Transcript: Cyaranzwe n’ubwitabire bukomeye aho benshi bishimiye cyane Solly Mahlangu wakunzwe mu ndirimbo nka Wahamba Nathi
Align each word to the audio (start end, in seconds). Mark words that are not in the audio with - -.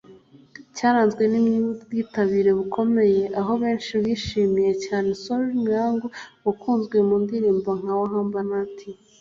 Cyaranzwe 0.75 1.23
n’ubwitabire 1.31 2.51
bukomeye 2.59 3.23
aho 3.39 3.51
benshi 3.61 3.91
bishimiye 4.03 4.71
cyane 4.85 5.09
Solly 5.21 5.53
Mahlangu 5.63 6.07
wakunzwe 6.45 6.97
mu 7.07 7.15
ndirimbo 7.23 7.69
nka 7.79 7.93
Wahamba 8.01 8.39
Nathi 8.49 8.89